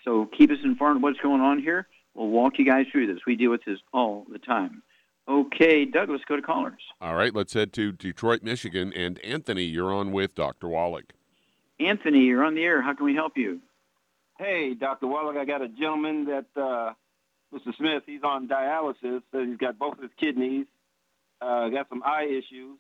[0.05, 1.87] so keep us informed of what's going on here.
[2.15, 3.21] We'll walk you guys through this.
[3.27, 4.83] We deal with this all the time.
[5.29, 6.81] Okay, Doug, let's go to callers.
[7.01, 8.93] All right, let's head to Detroit, Michigan.
[8.93, 10.69] And Anthony, you're on with Dr.
[10.69, 11.13] Wallach.
[11.79, 12.83] Anthony, you're on the air.
[12.83, 13.61] How can we help you?
[14.39, 15.07] Hey, Dr.
[15.07, 16.93] Wallach, I got a gentleman that, uh,
[17.55, 17.77] Mr.
[17.77, 19.23] Smith, he's on dialysis.
[19.31, 20.67] So he's got both of his kidneys,
[21.41, 22.79] uh, got some eye issues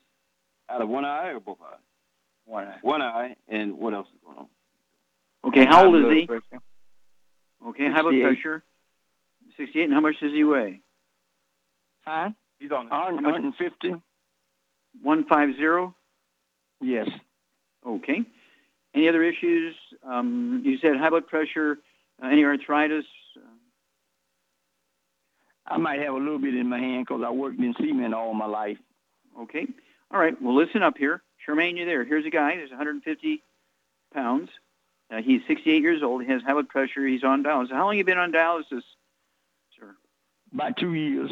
[0.69, 1.79] out of one eye or both eyes?
[2.45, 2.79] One eye.
[2.83, 4.47] One eye, and what else is going on?
[5.45, 6.27] Okay, how old is he?
[6.27, 6.63] Pressure.
[7.69, 8.23] Okay, high blood 68.
[8.23, 8.65] pressure.
[9.57, 9.85] 68.
[9.85, 10.81] And how much does he weigh?
[12.05, 12.31] Huh?
[12.59, 13.89] He's on 150.
[15.03, 15.95] 150?
[16.81, 17.09] Yes.
[17.87, 18.23] Okay.
[18.95, 19.75] Any other issues?
[20.05, 21.79] Um, you said high blood pressure,
[22.23, 23.05] uh, any arthritis?
[25.67, 28.35] I might have a little bit in my hand because I worked in cement all
[28.35, 28.79] my life.
[29.41, 29.67] Okay.
[30.11, 30.41] All right.
[30.43, 31.23] Well, listen up here.
[31.47, 32.05] Charmaine, you're there.
[32.05, 33.43] Here's a guy who's 150
[34.13, 34.51] pounds.
[35.11, 36.23] Uh, he's 68 years old.
[36.23, 37.07] He has high blood pressure.
[37.07, 37.71] He's on dialysis.
[37.71, 38.83] How long have you been on dialysis,
[39.79, 39.95] sir?
[40.53, 41.31] About two years.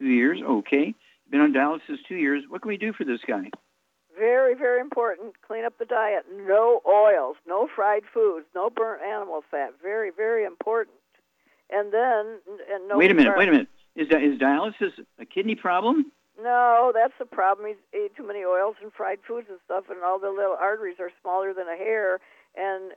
[0.00, 0.40] Two years.
[0.42, 0.94] Okay.
[1.30, 2.42] Been on dialysis two years.
[2.48, 3.50] What can we do for this guy?
[4.18, 5.34] Very, very important.
[5.46, 6.24] Clean up the diet.
[6.34, 9.74] No oils, no fried foods, no burnt animal fat.
[9.80, 10.96] Very, very important.
[11.70, 12.40] And then,
[12.72, 12.98] and no.
[12.98, 13.34] wait a minute.
[13.36, 13.68] Wait a minute.
[13.94, 16.10] Is that is dialysis a kidney problem?
[16.42, 17.68] No, that's the problem.
[17.68, 20.96] He's ate too many oils and fried foods and stuff, and all the little arteries
[20.98, 22.18] are smaller than a hair,
[22.56, 22.92] and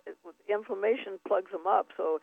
[0.49, 1.87] inflammation plugs them up.
[1.97, 2.19] So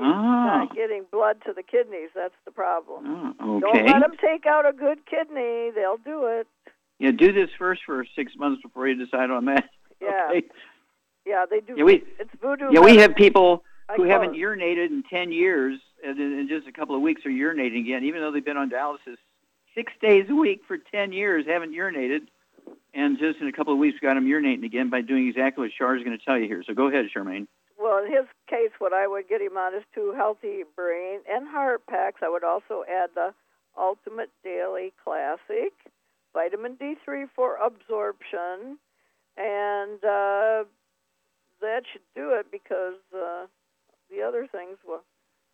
[0.00, 0.64] Ah.
[0.66, 2.10] not getting blood to the kidneys.
[2.14, 3.34] That's the problem.
[3.40, 3.84] Oh, Don't okay.
[3.86, 5.70] let them take out a good kidney.
[5.74, 6.46] They'll do it.
[6.98, 9.64] Yeah, do this first for six months before you decide on that.
[10.00, 10.26] Yeah.
[10.30, 10.42] Okay.
[11.24, 11.74] Yeah, they do.
[11.78, 12.68] Yeah, we- it's voodoo.
[12.72, 13.64] Yeah, we have people
[13.96, 17.24] who haven't it- urinated in 10 years, and in in just a couple of weeks
[17.24, 19.16] are urinating again, even though they've been on dialysis
[19.74, 22.26] six days a week for 10 years, haven't urinated,
[22.92, 25.70] and just in a couple of weeks got them urinating again by doing exactly what
[25.72, 26.62] Char is going to tell you here.
[26.66, 27.46] So go ahead, Charmaine.
[27.84, 31.46] Well, in his case, what I would get him on is two healthy brain and
[31.46, 32.22] heart packs.
[32.24, 33.34] I would also add the
[33.78, 35.74] Ultimate Daily Classic,
[36.32, 38.78] vitamin D3 for absorption,
[39.36, 40.64] and uh,
[41.60, 43.44] that should do it because uh,
[44.10, 45.02] the other things will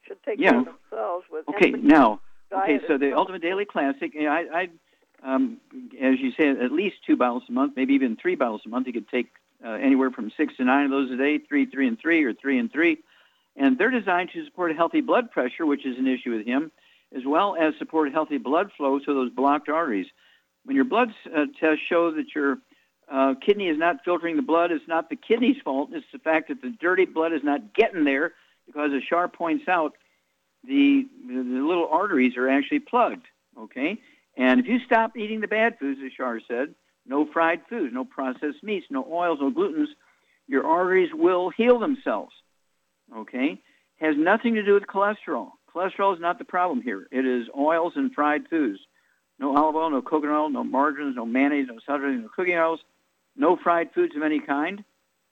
[0.07, 1.24] should take care of themselves.
[1.33, 2.20] With Okay, now,
[2.53, 4.68] okay, so the Ultimate Daily Classic, you know, I,
[5.24, 5.59] I um,
[6.01, 8.87] as you said, at least two bottles a month, maybe even three bottles a month.
[8.87, 9.33] You could take
[9.65, 12.33] uh, anywhere from six to nine of those a day, three, three, and three, or
[12.33, 12.99] three and three.
[13.57, 16.71] And they're designed to support healthy blood pressure, which is an issue with him,
[17.15, 20.07] as well as support healthy blood flow to those blocked arteries.
[20.65, 22.59] When your blood uh, tests show that your
[23.11, 25.91] uh, kidney is not filtering the blood, it's not the kidney's fault.
[25.93, 28.35] It's the fact that the dirty blood is not getting there
[28.67, 29.95] because, as Shar points out,
[30.65, 33.27] the, the, the little arteries are actually plugged.
[33.59, 33.99] Okay?
[34.37, 36.75] And if you stop eating the bad foods, as Shar said,
[37.11, 39.89] no fried foods, no processed meats, no oils, no glutens,
[40.47, 42.33] your arteries will heal themselves.
[43.15, 43.61] Okay?
[43.97, 45.51] Has nothing to do with cholesterol.
[45.75, 47.09] Cholesterol is not the problem here.
[47.11, 48.79] It is oils and fried foods.
[49.41, 52.81] No olive oil, no coconut oil, no margarines, no mayonnaise, no celery, no cooking oils,
[53.37, 54.85] no fried foods of any kind.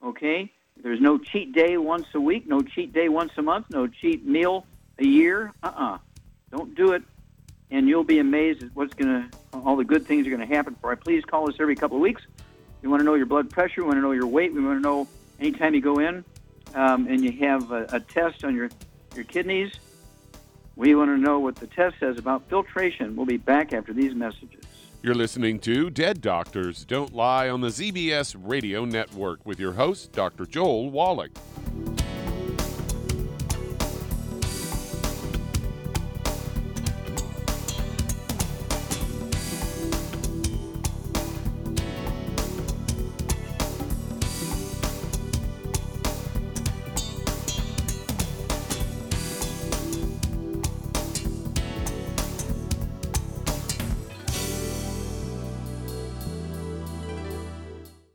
[0.05, 0.53] Okay?
[0.83, 4.26] There's no cheat day once a week, no cheat day once a month, no cheat
[4.26, 4.66] meal
[4.99, 5.53] a year.
[5.62, 5.99] Uh-uh.
[6.51, 7.03] Don't do it,
[7.71, 10.55] and you'll be amazed at what's going to, all the good things are going to
[10.55, 10.97] happen for you.
[10.97, 12.23] Please call us every couple of weeks.
[12.83, 13.83] We want to know your blood pressure.
[13.83, 14.53] We want to know your weight.
[14.53, 15.09] We want to know
[15.41, 16.25] anytime you go in
[16.75, 18.71] um, and you have a, a test on your,
[19.14, 19.73] your kidneys.
[20.77, 23.16] We want to know what the test says about filtration.
[23.16, 24.64] We'll be back after these messages.
[25.03, 30.12] You're listening to Dead Doctors Don't Lie on the ZBS Radio Network with your host,
[30.12, 30.45] Dr.
[30.45, 31.31] Joel Wallach.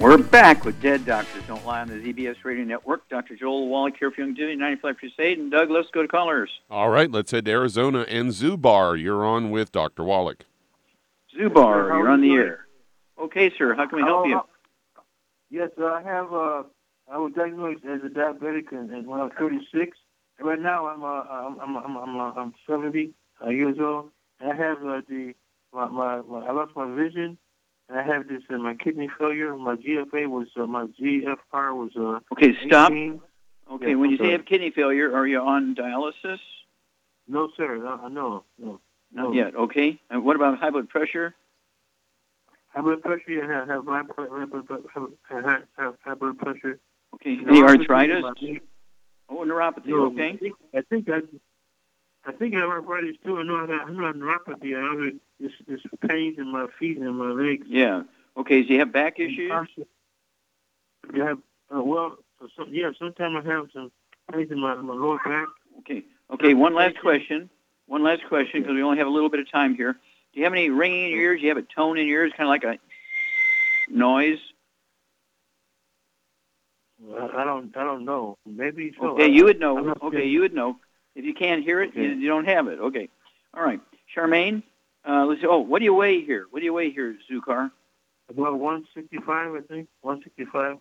[0.00, 3.06] We're back with Dead Doctors Don't Lie on the ZBS Radio Network.
[3.10, 3.36] Dr.
[3.36, 5.38] Joel Wallach here for Youngevity, 95 Crusade.
[5.38, 6.50] And Doug, let's go to callers.
[6.70, 8.06] All right, let's head to Arizona.
[8.08, 10.02] And Zubar, you're on with Dr.
[10.02, 10.46] Wallach.
[11.38, 12.66] Zubar, you're on the air.
[13.20, 13.74] Okay, sir.
[13.74, 14.40] How can we help you?
[15.50, 16.32] Yes, uh, I have.
[16.32, 16.62] Uh,
[17.12, 19.98] I was diagnosed as a diabetic and, and when I was 36.
[20.40, 23.12] Right now, I'm uh, I'm I'm I'm I'm, uh, I'm 70
[23.44, 24.10] uh, years old.
[24.40, 25.34] I have uh, the
[25.74, 27.36] my, my, my I lost my vision.
[27.92, 29.56] I have this in my kidney failure.
[29.56, 32.20] My GFA was uh, my GFR was uh.
[32.32, 32.92] Okay, stop.
[32.92, 33.20] 18.
[33.72, 36.38] Okay, Yes, when you say you have kidney failure, are you on dialysis?
[37.28, 37.76] No, sir.
[37.76, 38.80] No, no, no.
[39.12, 39.54] Not yet.
[39.54, 40.00] Okay.
[40.10, 41.34] And what about high blood pressure?
[42.68, 43.30] High blood pressure.
[43.30, 46.78] Yeah, I have, have high blood, have, have, have high blood pressure.
[47.14, 47.36] Okay.
[47.36, 48.24] Neuropathy Any arthritis?
[49.28, 49.86] Oh, neuropathy.
[49.86, 50.30] No, Okay.
[50.30, 51.08] I think I think
[52.24, 53.38] I, think I have arthritis too.
[53.38, 54.76] I know I have, I neuropathy.
[54.76, 57.66] I have this this pains in my feet and my legs.
[57.68, 58.02] Yeah.
[58.36, 58.62] Okay.
[58.66, 59.50] So you have back issues?
[61.14, 61.38] You have
[61.74, 62.16] uh, well,
[62.56, 62.90] so, yeah.
[62.98, 63.90] Sometimes I have some
[64.32, 65.48] pains in my, my lower back.
[65.80, 66.04] Okay.
[66.32, 66.54] Okay.
[66.54, 67.48] One last question.
[67.86, 69.94] One last question because we only have a little bit of time here.
[70.32, 71.40] Do you have any ringing in your ears?
[71.40, 72.78] Do you have a tone in your ears, kind of like a
[73.92, 74.38] noise?
[77.18, 78.36] I, don't I don't know.
[78.46, 79.08] Maybe so.
[79.10, 79.94] Okay, you would know.
[80.02, 80.76] Okay, you would know.
[81.20, 82.14] If you can't hear it, you, Okay.
[82.18, 82.78] you don't have it.
[82.80, 83.10] Okay.
[83.52, 83.78] All right.
[84.16, 84.62] Charmaine,
[85.06, 85.46] uh, let's see.
[85.46, 86.46] Oh, what do you weigh here?
[86.50, 87.70] What do you weigh here, Zukar?
[88.30, 89.88] About 165, I think.
[90.00, 90.78] 165.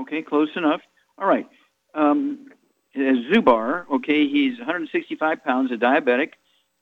[0.00, 0.80] Okay, close enough.
[1.16, 1.46] All right.
[1.94, 2.48] Um,
[2.96, 2.98] uh,
[3.30, 6.32] Zubar, okay, he's 165 pounds, a diabetic,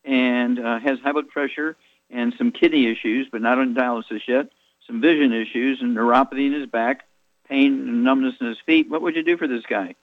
[0.02, 1.76] and uh, has high blood pressure
[2.08, 4.46] and some kidney issues, but not on dialysis yet.
[4.86, 7.02] Some vision issues and neuropathy in his back,
[7.46, 8.88] pain and numbness in his feet.
[8.88, 9.96] What would you do for this guy?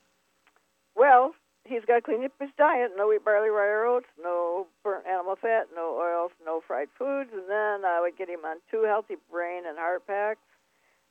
[0.96, 1.34] Well,
[1.66, 2.92] he's got to clean up his diet.
[2.96, 7.30] No wheat, barley, rye, oats, no burnt animal fat, no oils, no fried foods.
[7.34, 10.40] And then I would get him on two healthy brain and heart packs.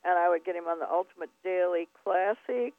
[0.05, 2.74] And I would get him on the Ultimate Daily Classic,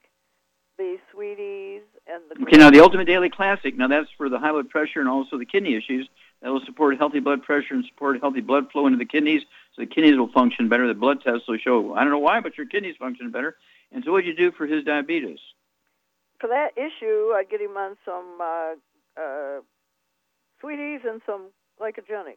[0.78, 2.44] the Sweeties, and the.
[2.44, 3.78] Okay, now the Ultimate Daily Classic.
[3.78, 6.10] Now that's for the high blood pressure and also the kidney issues.
[6.42, 9.44] That will support healthy blood pressure and support healthy blood flow into the kidneys,
[9.74, 10.86] so the kidneys will function better.
[10.86, 11.94] The blood tests will show.
[11.94, 13.56] I don't know why, but your kidneys function better.
[13.94, 15.40] And so, what would you do for his diabetes?
[16.44, 18.74] For that issue, I'd get him on some uh,
[19.16, 19.62] uh,
[20.60, 22.36] Sweeties and some glycogenics.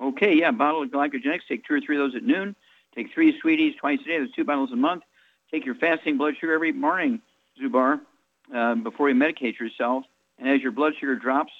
[0.00, 1.40] Okay, yeah, bottle of glycogenics.
[1.46, 2.56] Take two or three of those at noon.
[2.94, 4.18] Take three sweeties twice a day.
[4.20, 5.02] That's two bottles a month.
[5.50, 7.20] Take your fasting blood sugar every morning,
[7.62, 8.00] Zubar,
[8.54, 10.04] uh, before you medicate yourself.
[10.38, 11.52] And as your blood sugar drops,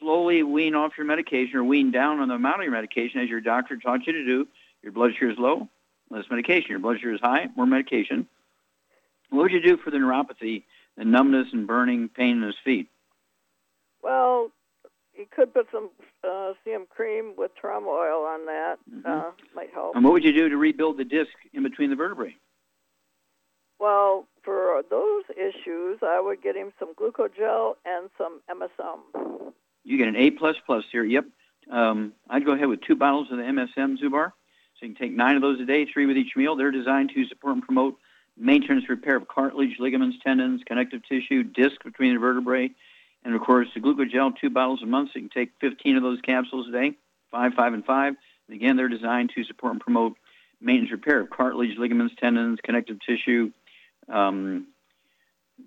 [0.00, 3.28] slowly wean off your medication or wean down on the amount of your medication as
[3.28, 4.48] your doctor taught you to do.
[4.82, 5.68] Your blood sugar is low,
[6.08, 6.70] less medication.
[6.70, 8.26] Your blood sugar is high, more medication.
[9.28, 10.62] What would you do for the neuropathy,
[10.96, 12.88] the numbness and burning pain in his feet?
[14.02, 14.50] Well,
[15.16, 15.90] you could put some
[16.24, 18.76] uh, CM cream with trauma oil on that.
[18.92, 19.10] Mm-hmm.
[19.10, 19.94] Uh, might help.
[19.94, 22.36] And what would you do to rebuild the disc in between the vertebrae?
[23.78, 29.52] Well, for those issues, I would get him some glucogel and some MSM.
[29.84, 31.04] You get an A plus plus here.
[31.04, 31.26] Yep.
[31.70, 34.32] Um, I'd go ahead with two bottles of the MSM Zubar.
[34.78, 36.56] So you can take nine of those a day, three with each meal.
[36.56, 37.96] They're designed to support and promote
[38.36, 42.70] maintenance, repair of cartilage, ligaments, tendons, connective tissue, disc between the vertebrae,
[43.24, 45.10] and of course the glucogel, two bottles a month.
[45.12, 46.92] So you can take 15 of those capsules a day,
[47.30, 48.14] five, five, and five.
[48.48, 50.14] And again, they're designed to support and promote
[50.60, 53.50] maintenance, repair of cartilage, ligaments, tendons, connective tissue,
[54.08, 54.66] um,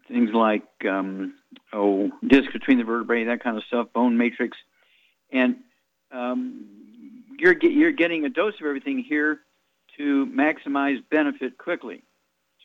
[0.08, 1.36] things like um,
[1.74, 4.58] oh disc between the vertebrae, that kind of stuff, bone matrix,
[5.32, 5.58] and
[6.12, 6.66] um,
[7.40, 9.40] you're you're getting a dose of everything here
[9.98, 12.04] to maximize benefit quickly.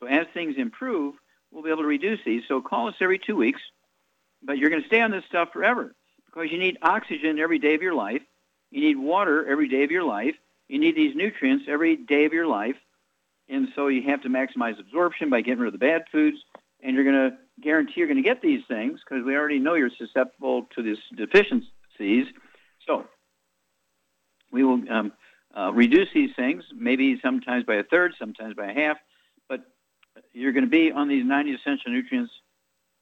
[0.03, 1.14] So as things improve,
[1.53, 2.42] we'll be able to reduce these.
[2.48, 3.61] So call us every two weeks,
[4.42, 5.94] but you're going to stay on this stuff forever
[6.26, 8.22] because you need oxygen every day of your life.
[8.72, 10.34] You need water every day of your life.
[10.66, 12.74] You need these nutrients every day of your life.
[13.48, 16.38] And so you have to maximize absorption by getting rid of the bad foods.
[16.82, 19.74] And you're going to guarantee you're going to get these things because we already know
[19.74, 22.26] you're susceptible to these deficiencies.
[22.88, 23.07] So
[24.50, 25.12] we will um,
[25.57, 28.96] uh, reduce these things, maybe sometimes by a third, sometimes by a half,
[30.32, 32.32] you're going to be on these 90 essential nutrients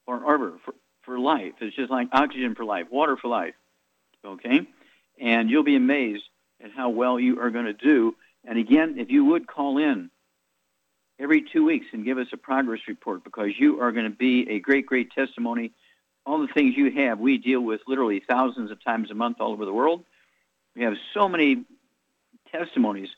[0.04, 1.52] for arbor for, for life.
[1.60, 3.54] It's just like oxygen for life, water for life.
[4.24, 4.66] Okay?
[5.20, 6.24] And you'll be amazed
[6.62, 8.16] at how well you are going to do.
[8.44, 10.10] And again, if you would call in
[11.18, 14.48] every two weeks and give us a progress report because you are going to be
[14.50, 15.72] a great, great testimony.
[16.26, 19.52] All the things you have, we deal with literally thousands of times a month all
[19.52, 20.04] over the world.
[20.74, 21.64] We have so many
[22.50, 23.08] testimonies.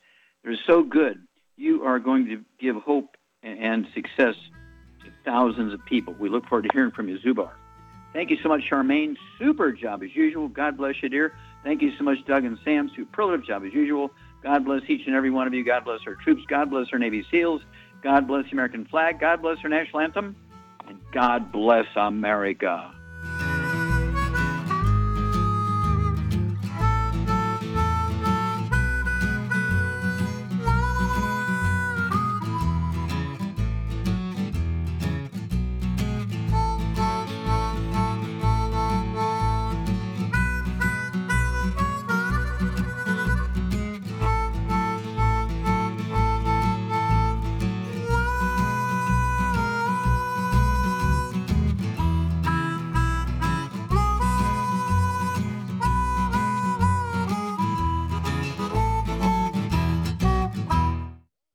[0.42, 1.22] They're so good.
[1.56, 4.34] You are going to give hope and success
[5.04, 6.14] to thousands of people.
[6.18, 7.50] We look forward to hearing from you, Zubar.
[8.12, 9.16] Thank you so much, Charmaine.
[9.38, 10.48] Super job as usual.
[10.48, 11.34] God bless you, dear.
[11.64, 12.90] Thank you so much, Doug and Sam.
[12.94, 14.10] Superlative job as usual.
[14.42, 15.64] God bless each and every one of you.
[15.64, 16.42] God bless our troops.
[16.48, 17.62] God bless our Navy SEALs.
[18.02, 19.20] God bless the American flag.
[19.20, 20.36] God bless our national anthem.
[20.88, 22.92] And God bless America.